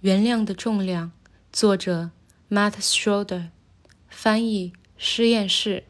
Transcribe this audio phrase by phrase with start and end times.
[0.00, 1.12] 原谅的重量，
[1.52, 2.10] 作者
[2.48, 3.50] Matt Schroeder，
[4.08, 5.84] 翻译实验室。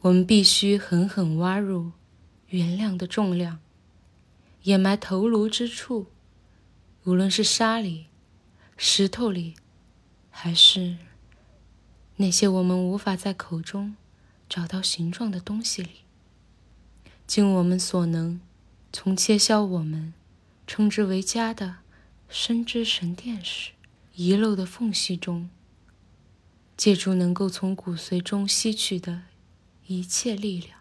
[0.00, 1.92] 我们必须狠狠挖入
[2.48, 3.58] 原谅的重量，
[4.62, 6.06] 掩埋头颅之处，
[7.02, 8.06] 无论是沙里、
[8.78, 9.54] 石头里，
[10.30, 10.96] 还是
[12.16, 13.94] 那些我们无法在口中
[14.48, 15.90] 找到形状的东西里，
[17.26, 18.40] 尽我们所能，
[18.90, 20.14] 从切削我们。
[20.66, 21.76] 称之为家的
[22.28, 23.72] 深知神殿时
[24.14, 25.50] 遗漏的缝隙中，
[26.76, 29.24] 借助能够从骨髓中吸取的
[29.86, 30.80] 一切力量，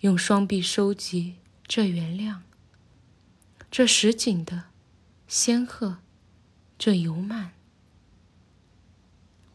[0.00, 2.40] 用双臂收集这原谅，
[3.70, 4.64] 这实景的
[5.26, 5.98] 仙鹤，
[6.78, 7.52] 这油慢。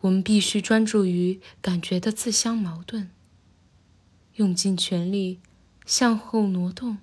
[0.02, 3.12] 我们必须专注于感觉的自相矛盾，
[4.36, 5.40] 用尽全力
[5.86, 6.98] 向后挪动。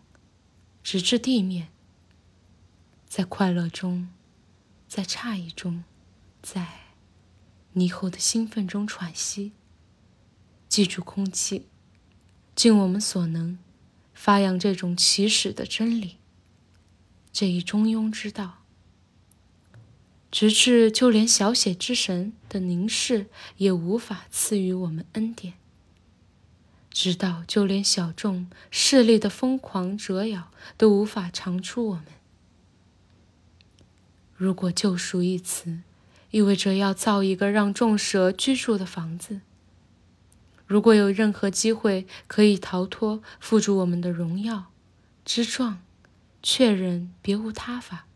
[0.80, 1.69] 直至地面，
[3.09, 4.11] 在快乐中，
[4.87, 5.83] 在诧异中，
[6.43, 6.66] 在
[7.74, 9.52] 霓虹的兴奋中喘息。
[10.69, 11.66] 记住空气，
[12.55, 13.59] 尽我们所能，
[14.13, 16.19] 发扬这种起始的真理，
[17.32, 18.59] 这一中庸之道，
[20.30, 25.54] 直至就连小写之神的凝视也无法赐予我们恩典。
[26.91, 32.18] 直到就连小众势力的疯狂折咬都无法长出我们。
[34.39, 35.81] 如果“救赎”一词
[36.31, 39.41] 意味着要造一个让众蛇居住的房子，
[40.65, 44.66] 如果有任何机会可以逃脱附住我们的荣耀
[45.25, 45.83] 之状，
[46.41, 48.07] 确认别无他法，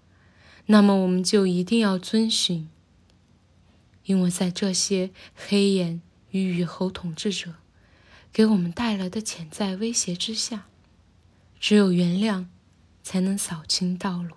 [0.66, 2.70] 那么我们就一定要遵循，
[4.04, 6.00] 因为在这些黑眼
[6.30, 7.54] 与雨猴统治者。
[8.32, 10.66] 给我们带来的潜在威胁之下，
[11.58, 12.46] 只有原谅，
[13.02, 14.36] 才能扫清道路。